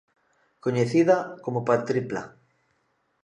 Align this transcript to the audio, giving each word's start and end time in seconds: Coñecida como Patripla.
Coñecida 0.65 1.17
como 1.43 1.59
Patripla. 1.69 2.21